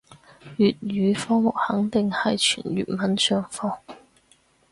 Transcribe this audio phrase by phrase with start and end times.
[0.57, 3.77] 粵語科目肯定係全粵文上課